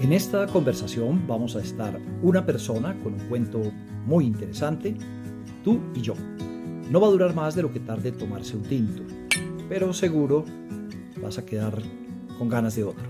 [0.00, 3.60] En esta conversación vamos a estar una persona con un cuento
[4.06, 4.96] muy interesante,
[5.62, 6.14] tú y yo.
[6.88, 9.02] No va a durar más de lo que tarde tomarse un tinto,
[9.68, 10.46] pero seguro
[11.20, 11.82] vas a quedar
[12.38, 13.04] con ganas de otro.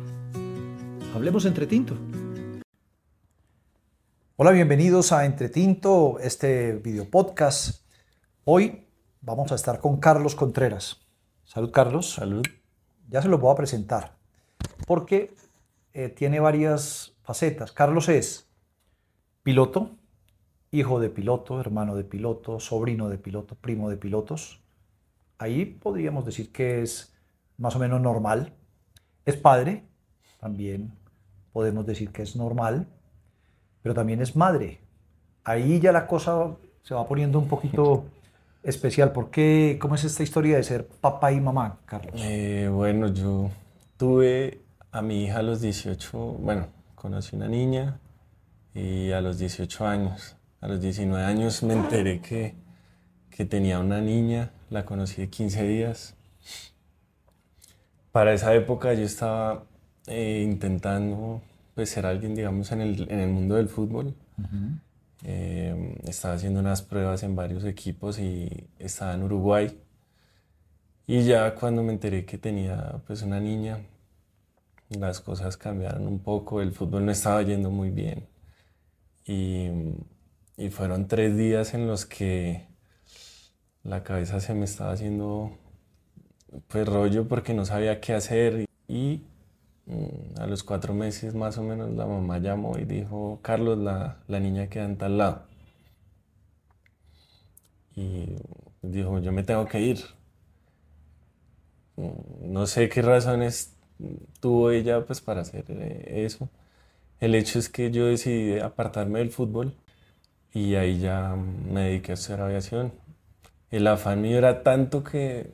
[1.14, 1.94] Hablemos entre tinto.
[4.34, 7.86] Hola, bienvenidos a Entre Tinto, este video podcast.
[8.42, 8.88] Hoy
[9.20, 11.06] vamos a estar con Carlos Contreras.
[11.44, 12.14] Salud, Carlos.
[12.14, 12.44] Salud.
[13.08, 14.16] Ya se lo voy a presentar,
[14.88, 15.36] porque
[15.92, 17.72] eh, tiene varias facetas.
[17.72, 18.48] Carlos es
[19.42, 19.90] piloto,
[20.70, 24.60] hijo de piloto, hermano de piloto, sobrino de piloto, primo de pilotos.
[25.38, 27.14] Ahí podríamos decir que es
[27.56, 28.52] más o menos normal.
[29.24, 29.84] Es padre,
[30.38, 30.92] también
[31.52, 32.86] podemos decir que es normal,
[33.82, 34.80] pero también es madre.
[35.44, 38.04] Ahí ya la cosa se va poniendo un poquito
[38.62, 39.12] especial.
[39.12, 39.78] ¿Por qué?
[39.80, 42.14] ¿Cómo es esta historia de ser papá y mamá, Carlos?
[42.16, 43.50] Eh, bueno, yo
[43.96, 44.60] tuve
[44.92, 48.00] a mi hija a los 18, bueno, conocí una niña
[48.74, 52.54] y a los 18 años, a los 19 años me enteré que,
[53.30, 56.14] que tenía una niña, la conocí de 15 días.
[58.12, 59.64] Para esa época yo estaba
[60.06, 61.42] eh, intentando
[61.74, 64.14] pues, ser alguien, digamos, en el, en el mundo del fútbol.
[65.22, 69.80] Eh, estaba haciendo unas pruebas en varios equipos y estaba en Uruguay.
[71.06, 73.80] Y ya cuando me enteré que tenía pues una niña,
[74.98, 78.28] las cosas cambiaron un poco, el fútbol no estaba yendo muy bien.
[79.24, 79.68] Y,
[80.56, 82.66] y, fueron tres días en los que
[83.84, 85.56] la cabeza se me estaba haciendo
[86.68, 88.66] pues rollo porque no sabía qué hacer.
[88.88, 89.22] Y
[89.86, 94.18] mm, a los cuatro meses más o menos la mamá llamó y dijo, Carlos, la,
[94.28, 95.44] la niña queda en tal lado.
[97.94, 98.36] Y
[98.82, 100.00] dijo, yo me tengo que ir.
[101.96, 103.76] Mm, no sé qué razones
[104.40, 106.48] tuvo ella pues para hacer eh, eso.
[107.20, 109.74] El hecho es que yo decidí apartarme del fútbol
[110.52, 112.92] y ahí ya me dediqué a hacer aviación.
[113.70, 115.50] El afán mío era tanto que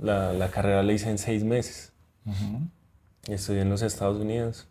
[0.00, 1.92] la, la carrera la hice en seis meses.
[3.28, 4.68] Estudié en los Estados Unidos.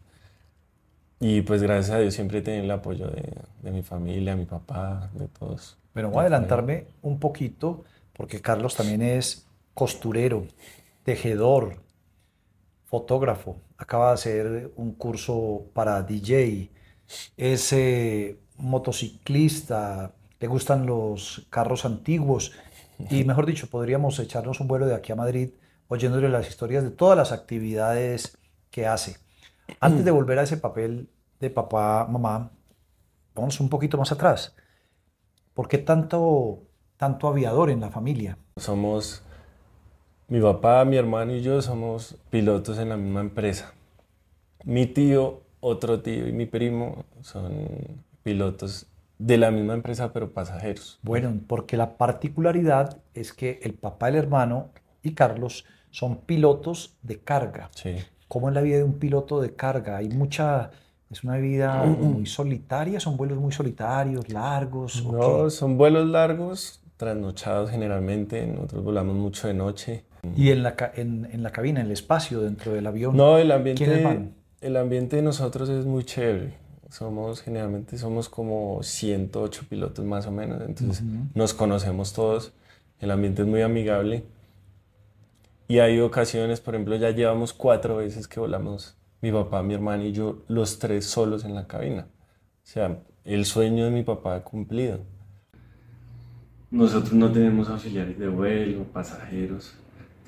[1.20, 5.10] Y pues gracias a Dios siempre tenía el apoyo de, de mi familia, mi papá,
[5.14, 5.78] de todos.
[5.94, 7.84] Pero voy a adelantarme un poquito
[8.14, 10.46] porque Carlos también es costurero,
[11.04, 11.78] tejedor,
[12.90, 16.72] fotógrafo, acaba de hacer un curso para DJ,
[17.38, 22.52] es eh, motociclista, le gustan los carros antiguos
[23.10, 25.52] y mejor dicho, podríamos echarnos un vuelo de aquí a Madrid
[25.88, 28.40] oyéndole las historias de todas las actividades
[28.72, 29.18] que hace.
[29.80, 32.52] Antes de volver a ese papel de papá, mamá,
[33.36, 34.56] vamos un poquito más atrás.
[35.54, 36.64] ¿Por qué tanto,
[36.98, 38.38] tanto aviador en la familia?
[38.58, 39.24] Somos
[40.30, 43.74] mi papá, mi hermano y yo somos pilotos en la misma empresa.
[44.64, 47.68] Mi tío, otro tío y mi primo son
[48.24, 48.86] pilotos
[49.18, 51.00] de la misma empresa, pero pasajeros.
[51.02, 54.70] Bueno, porque la particularidad es que el papá, el hermano
[55.02, 57.70] y Carlos son pilotos de carga.
[57.76, 57.96] Sí.
[58.28, 59.98] ¿Cómo es la vida de un piloto de carga?
[59.98, 60.72] Hay mucha...
[61.10, 65.04] Es una vida muy solitaria, son vuelos muy solitarios, largos.
[65.04, 68.46] No, son vuelos largos, trasnochados generalmente.
[68.46, 70.06] Nosotros volamos mucho de noche.
[70.36, 73.16] ¿Y en la, en, en la cabina, en el espacio, dentro del avión?
[73.16, 74.32] No, el ambiente,
[74.62, 76.54] el ambiente de nosotros es muy chévere.
[76.90, 81.04] Somos, generalmente somos como 108 pilotos más o menos, entonces
[81.36, 82.52] nos conocemos todos.
[83.00, 84.24] El ambiente es muy amigable.
[85.68, 90.04] Y hay ocasiones, por ejemplo, ya llevamos cuatro veces que volamos mi papá, mi hermano
[90.04, 92.08] y yo, los tres solos en la cabina.
[92.64, 95.00] O sea, el sueño de mi papá ha cumplido.
[96.72, 99.76] Nosotros no tenemos auxiliares de vuelo, pasajeros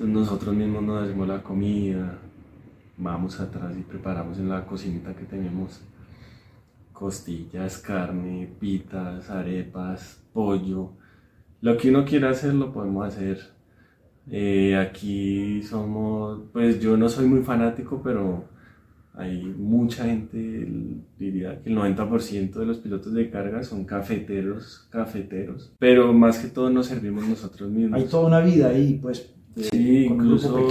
[0.07, 2.17] nosotros mismos nos hacemos la comida,
[2.97, 5.81] vamos atrás y preparamos en la cocinita que tenemos
[6.91, 10.91] costillas, carne, pitas, arepas, pollo.
[11.61, 13.39] Lo que uno quiera hacer lo podemos hacer.
[14.29, 18.45] Eh, aquí somos, pues yo no soy muy fanático, pero
[19.13, 20.67] hay mucha gente,
[21.17, 26.47] diría que el 90% de los pilotos de carga son cafeteros, cafeteros, pero más que
[26.47, 27.99] todo nos servimos nosotros mismos.
[27.99, 30.67] Hay toda una vida ahí, pues Sí, incluso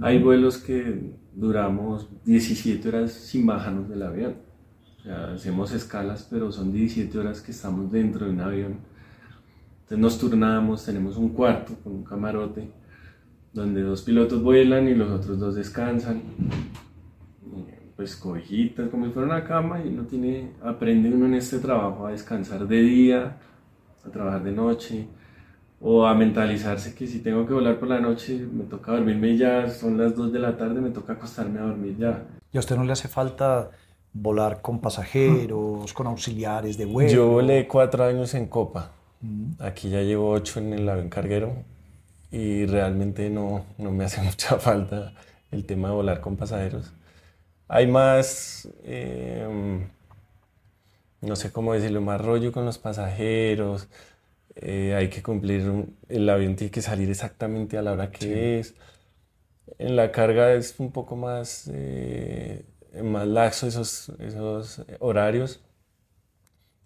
[0.00, 4.36] hay vuelos que duramos 17 horas sin bajarnos del avión.
[4.98, 8.76] O sea, hacemos escalas, pero son 17 horas que estamos dentro de un avión.
[9.82, 12.70] Entonces nos turnamos, tenemos un cuarto con un camarote,
[13.52, 16.22] donde dos pilotos vuelan y los otros dos descansan.
[17.94, 22.06] Pues cobejitas, como si fuera una cama, y uno tiene, aprende uno en este trabajo
[22.06, 23.36] a descansar de día,
[24.04, 25.06] a trabajar de noche
[25.86, 29.68] o a mentalizarse que si tengo que volar por la noche, me toca dormirme ya,
[29.68, 32.22] son las 2 de la tarde, me toca acostarme a dormir ya.
[32.50, 33.70] ¿Y a usted no le hace falta
[34.14, 37.10] volar con pasajeros, con auxiliares de vuelo?
[37.10, 38.92] Yo volé cuatro años en Copa.
[39.58, 41.52] Aquí ya llevo ocho en el avión carguero
[42.30, 45.12] y realmente no, no me hace mucha falta
[45.50, 46.94] el tema de volar con pasajeros.
[47.68, 49.86] Hay más, em,
[51.20, 53.86] no sé cómo decirlo, más rollo con los pasajeros.
[54.56, 58.74] Eh, hay que cumplir, el avión tiene que salir exactamente a la hora que es.
[59.78, 62.64] En la carga es un poco más, eh,
[63.02, 65.60] más laxo esos, esos horarios,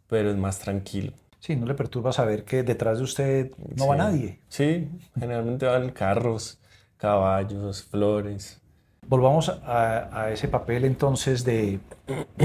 [0.06, 1.12] pero es más tranquilo.
[1.40, 4.40] Sí, no le perturba saber que detrás de usted no va nadie.
[4.48, 4.88] Sí,
[5.18, 6.58] generalmente van carros,
[6.96, 8.60] caballos, flores.
[9.06, 11.80] Volvamos a, ese papel entonces de,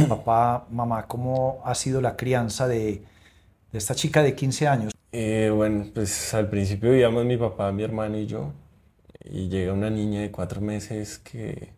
[0.08, 1.08] papá, mamá.
[1.08, 3.04] ¿Cómo ha sido la crianza de,
[3.74, 4.93] esta chica de 15 años?
[5.16, 8.52] Eh, bueno, pues al principio vivíamos mi papá, mi hermano y yo.
[9.26, 11.74] Y llega una niña de cuatro meses que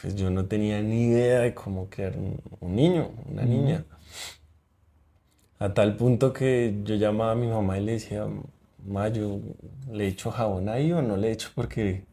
[0.00, 3.84] pues yo no tenía ni idea de cómo crear un, niño, una niña.
[5.58, 8.26] A tal punto que yo llamaba a mi mamá y le decía,
[8.86, 9.40] ma, yo
[9.90, 12.04] le echo jabón ahí o no le echo porque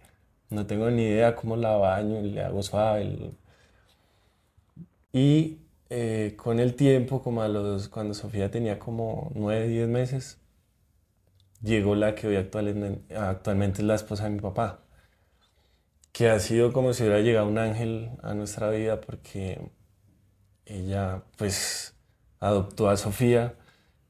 [0.50, 3.33] no tengo ni idea cómo la baño, le hago suave.
[5.13, 5.57] Y
[5.94, 10.40] eh, con el tiempo, como a los, cuando Sofía tenía como 9, 10 meses,
[11.62, 14.86] llegó la que hoy actualmente, actualmente es la esposa de mi papá,
[16.14, 19.70] que ha sido como si hubiera llegado un ángel a nuestra vida porque
[20.66, 21.94] ella pues
[22.40, 23.56] adoptó a Sofía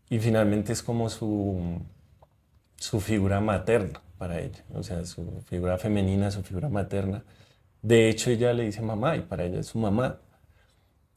[0.08, 1.82] y finalmente es como su,
[2.78, 7.24] su figura materna para ella, o sea, su figura femenina, su figura materna.
[7.82, 10.20] De hecho, ella le dice mamá y para ella es su mamá.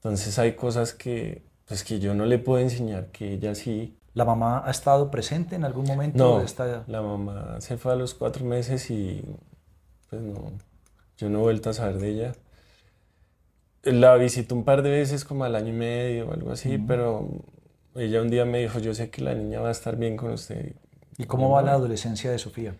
[0.04, 3.96] Entonces hay cosas que, pues, que yo no le puedo enseñar, que ella sí.
[4.12, 6.18] ¿La mamá ha estado presente en algún momento?
[6.18, 9.24] No, la mamá se fue a los cuatro meses y
[10.10, 10.52] pues no,
[11.16, 12.32] yo no he vuelto a saber de ella.
[13.82, 17.26] La visité un par de veces, como al año y medio o algo así, pero
[17.94, 20.32] ella un día me dijo, yo sé que la niña va a estar bien con
[20.32, 20.76] usted.
[21.16, 22.76] ¿Y cómo va la adolescencia de Sofía?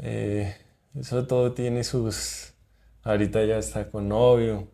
[0.00, 0.54] Eh,
[0.94, 2.54] eso todo tiene sus...
[3.02, 4.68] Ahorita ya está con novio,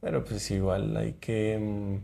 [0.00, 1.96] pero pues igual hay que, mm,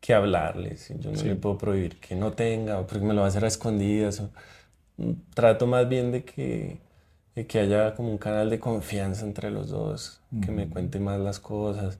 [0.00, 0.92] que hablarles.
[0.98, 3.44] Yo no le puedo prohibir que no tenga, o porque me lo va a hacer
[3.44, 4.22] a escondidas.
[4.96, 6.86] Mm, trato más bien de que
[7.44, 11.38] que haya como un canal de confianza entre los dos, que me cuente más las
[11.38, 11.98] cosas.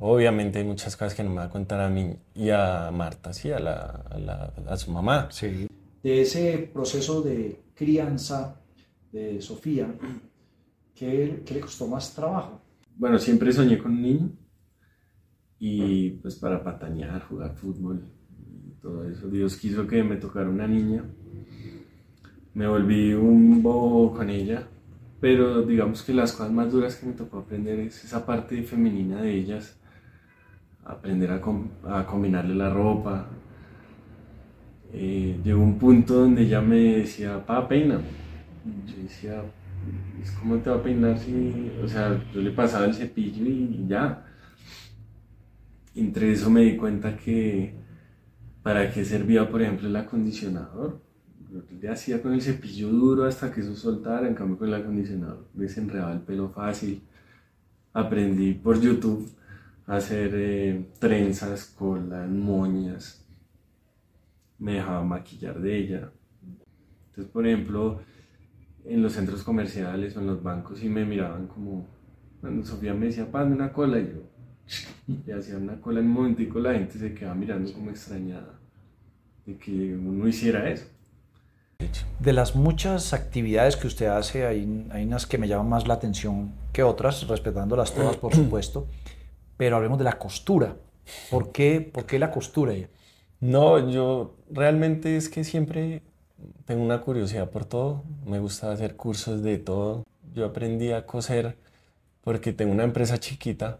[0.00, 3.32] Obviamente hay muchas cosas que no me va a contar a mí y a Marta,
[3.32, 5.28] sí, a, la, a, su mamá.
[5.30, 5.68] Sí.
[6.02, 8.56] De ese proceso de crianza
[9.12, 9.94] de Sofía,
[10.92, 12.60] ¿qué, ¿qué, le costó más trabajo?
[12.96, 14.30] Bueno, siempre soñé con un niño
[15.58, 18.02] y pues para patañar, jugar fútbol
[18.66, 19.28] y todo eso.
[19.28, 21.04] Dios quiso que me tocara una niña
[22.54, 24.66] me volví un bobo con ella,
[25.20, 29.22] pero digamos que las cosas más duras que me tocó aprender es esa parte femenina
[29.22, 29.78] de ellas,
[30.84, 31.40] aprender a,
[31.98, 33.26] a combinarle la ropa.
[34.92, 37.98] Eh, llegó un punto donde ella me decía, pa, peina.
[38.86, 39.42] Yo decía,
[40.38, 44.26] ¿cómo te va a peinar si, o sea, yo le pasaba el cepillo y ya.
[45.94, 47.74] Entre eso me di cuenta que
[48.62, 51.00] para qué servía, por ejemplo, el acondicionador
[51.80, 55.48] le hacía con el cepillo duro hasta que eso soltara, en cambio con el acondicionador
[55.52, 57.02] desenredaba el pelo fácil.
[57.92, 59.30] Aprendí por YouTube
[59.86, 63.26] a hacer eh, trenzas, colas, moñas.
[64.58, 66.12] Me dejaba maquillar de ella.
[67.08, 68.00] Entonces, por ejemplo,
[68.84, 71.86] en los centros comerciales o en los bancos y me miraban como,
[72.40, 76.12] cuando Sofía me decía, pásame una cola, y yo le hacía una cola en un
[76.12, 78.58] momentico, la gente se quedaba mirando como extrañada
[79.46, 80.86] de que uno hiciera eso.
[82.20, 85.94] De las muchas actividades que usted hace, hay, hay unas que me llaman más la
[85.94, 88.86] atención que otras, respetándolas todas, por supuesto,
[89.56, 90.76] pero hablemos de la costura.
[91.30, 92.74] ¿Por qué, por qué la costura?
[93.40, 96.02] No, yo realmente es que siempre
[96.64, 100.04] tengo una curiosidad por todo, me gusta hacer cursos de todo.
[100.34, 101.56] Yo aprendí a coser
[102.22, 103.78] porque tengo una empresa chiquita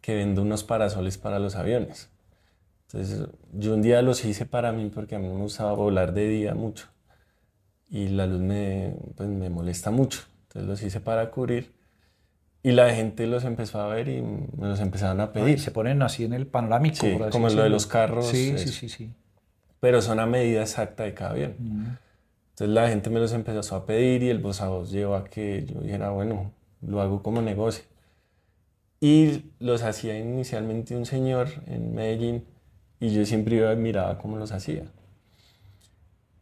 [0.00, 2.10] que vende unos parasoles para los aviones.
[2.86, 6.28] Entonces, yo un día los hice para mí porque a mí me gustaba volar de
[6.28, 6.88] día mucho
[7.88, 10.22] y la luz me, pues, me molesta mucho.
[10.42, 11.72] Entonces los hice para cubrir
[12.62, 15.60] y la gente los empezó a ver y me los empezaron a pedir.
[15.60, 16.96] se ponen así en el panorámico.
[16.96, 18.26] Sí, como lo de los carros.
[18.26, 19.12] Sí, sí, sí, sí.
[19.84, 21.98] Pero son a medida exacta de cada avión.
[22.52, 25.24] Entonces la gente me los empezó a pedir y el voz a voz llevó a
[25.24, 27.84] que yo dijera, bueno, lo hago como negocio.
[28.98, 32.46] Y los hacía inicialmente un señor en Medellín
[32.98, 34.84] y yo siempre iba miraba cómo los hacía.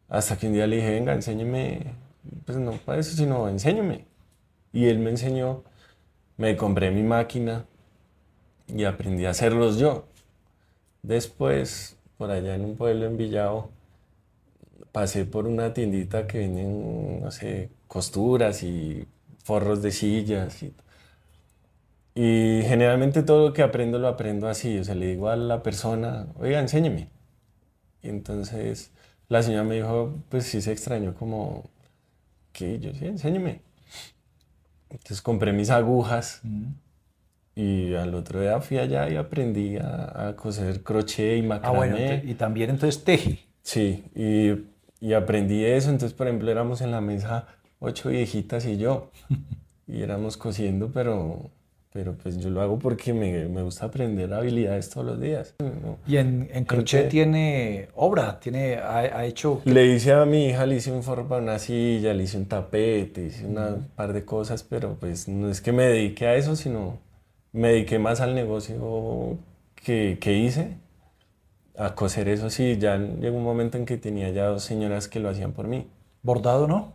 [0.08, 1.80] Hasta que un día le dije, venga, enséñeme,
[2.46, 4.04] pues no para eso, sino enséñeme.
[4.72, 5.64] Y él me enseñó,
[6.36, 7.64] me compré mi máquina,
[8.68, 10.06] y aprendí a hacerlos yo.
[11.02, 13.70] Después, por allá en un pueblo en Villao,
[14.92, 19.06] pasé por una tiendita que venden, no sé, costuras y
[19.44, 20.62] forros de sillas.
[20.62, 20.74] Y,
[22.14, 24.78] y generalmente todo lo que aprendo lo aprendo así.
[24.78, 27.08] O sea, le digo a la persona, oiga, enséñeme.
[28.02, 28.92] Y entonces
[29.28, 31.70] la señora me dijo, pues sí se extrañó como,
[32.52, 33.62] que yo sí, enséñeme.
[34.90, 36.72] Entonces compré mis agujas Mm.
[37.54, 41.76] Y al otro día fui allá y aprendí a, a coser crochet y Ah, macramé.
[41.76, 43.40] bueno, ente- y también entonces teje.
[43.62, 45.90] Sí, y, y aprendí eso.
[45.90, 47.46] Entonces, por ejemplo, éramos en la mesa
[47.78, 49.10] ocho viejitas y yo.
[49.88, 51.50] Y éramos cosiendo, pero,
[51.92, 55.54] pero pues yo lo hago porque me, me gusta aprender habilidades todos los días.
[55.58, 55.98] ¿no?
[56.06, 59.60] Y en, en crochet tiene obra, tiene, ha, ha hecho...
[59.64, 62.46] Le hice a mi hija, le hice un forro para una silla, le hice un
[62.46, 66.56] tapete, hice una par de cosas, pero pues no es que me dedique a eso,
[66.56, 66.98] sino
[67.52, 69.38] me dediqué más al negocio
[69.74, 70.78] que, que hice,
[71.76, 75.20] a coser eso sí, ya llegó un momento en que tenía ya dos señoras que
[75.20, 75.88] lo hacían por mí.
[76.22, 76.94] Bordado, ¿no?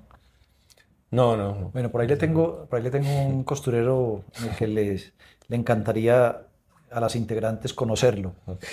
[1.09, 1.69] No, no, no.
[1.71, 5.13] Bueno, por ahí le tengo, por ahí le tengo un costurero en el que les,
[5.47, 6.41] le encantaría
[6.91, 8.33] a las integrantes conocerlo.
[8.45, 8.63] Ok.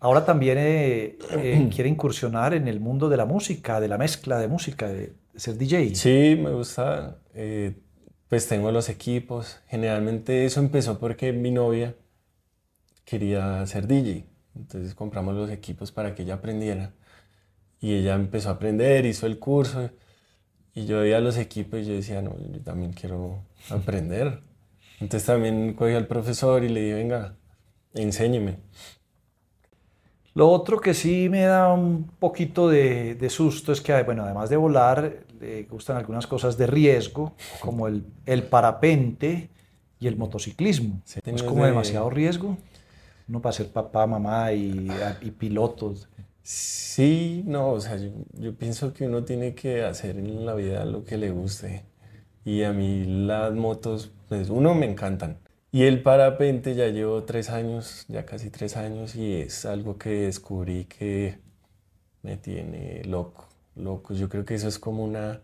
[0.00, 4.38] Ahora también eh, eh, quiere incursionar en el mundo de la música, de la mezcla
[4.38, 5.94] de música, de, de ser DJ.
[5.94, 7.18] Sí, me gusta.
[7.34, 7.74] eh,
[8.28, 9.60] pues tengo los equipos.
[9.68, 11.96] Generalmente eso empezó porque mi novia
[13.04, 14.26] quería ser DJ.
[14.54, 16.92] Entonces compramos los equipos para que ella aprendiera.
[17.80, 19.90] Y ella empezó a aprender, hizo el curso.
[20.74, 24.42] Y yo veía los equipos y yo decía, no, yo también quiero aprender.
[25.00, 27.36] Entonces también cogí al profesor y le dije, venga,
[27.94, 28.58] enséñeme.
[30.34, 34.50] Lo otro que sí me da un poquito de, de susto es que, bueno, además
[34.50, 39.50] de volar, le gustan algunas cosas de riesgo, como el, el parapente
[40.00, 41.00] y el motociclismo.
[41.04, 42.56] Sí, ¿No es como de- demasiado riesgo?
[43.28, 44.88] Uno para ser papá, mamá y,
[45.22, 46.08] y pilotos.
[46.42, 50.84] Sí, no, o sea, yo, yo pienso que uno tiene que hacer en la vida
[50.86, 51.84] lo que le guste.
[52.44, 55.38] Y a mí las motos, pues uno me encantan.
[55.70, 60.08] Y el parapente ya llevo tres años, ya casi tres años, y es algo que
[60.10, 61.38] descubrí que
[62.22, 63.47] me tiene loco,
[63.78, 64.14] loco.
[64.14, 65.40] Yo creo que eso es como una,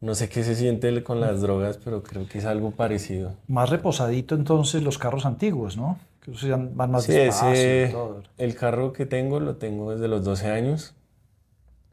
[0.00, 3.34] no sé qué se siente con las drogas, pero creo que es algo parecido.
[3.48, 5.98] Más reposadito entonces los carros antiguos, ¿no?
[6.20, 6.32] Que
[6.74, 8.22] van más Sí, despacio y ese, todo.
[8.38, 10.94] el carro que tengo lo tengo desde los 12 años.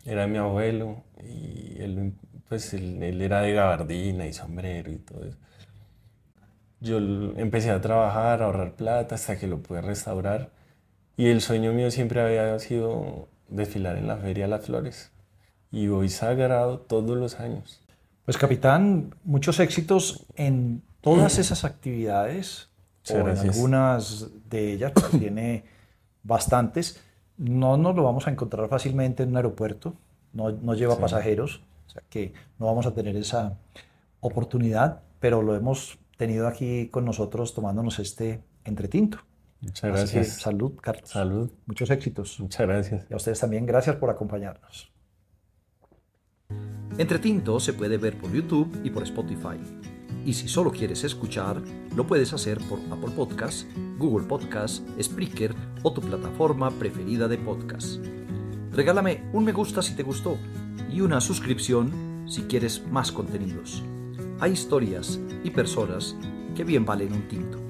[0.05, 2.13] Era mi abuelo y él,
[2.49, 5.37] pues, él, él era de gabardina y sombrero y todo eso.
[6.79, 10.49] Yo empecé a trabajar, a ahorrar plata hasta que lo pude restaurar.
[11.17, 15.11] Y el sueño mío siempre había sido desfilar en la Feria de las Flores.
[15.71, 17.81] Y voy sagrado todos los años.
[18.25, 22.69] Pues capitán, muchos éxitos en todas esas actividades,
[23.09, 25.63] o en algunas de ellas, porque tiene
[26.23, 27.01] bastantes.
[27.37, 29.95] No nos lo vamos a encontrar fácilmente en un aeropuerto,
[30.33, 31.01] no, no lleva Sí.
[31.01, 33.57] pasajeros, o sea que no vamos a tener esa
[34.19, 39.17] oportunidad, pero lo hemos tenido aquí con nosotros tomándonos este entretinto.
[39.61, 40.27] Muchas gracias.
[40.41, 41.09] salud, Carlos.
[41.09, 41.51] Salud.
[41.65, 42.39] Muchos éxitos.
[42.39, 43.05] Muchas gracias.
[43.09, 44.91] Y a ustedes también, gracias por acompañarnos.
[46.97, 49.57] Entretinto se puede ver por YouTube y por Spotify.
[50.25, 51.61] Y si solo quieres escuchar,
[51.95, 53.65] lo puedes hacer por Apple Podcasts,
[53.97, 58.03] Google Podcasts, Spreaker o tu plataforma preferida de podcast.
[58.71, 60.37] Regálame un me gusta si te gustó
[60.91, 63.83] y una suscripción si quieres más contenidos.
[64.39, 66.15] Hay historias y personas
[66.55, 67.60] que bien valen un tinto.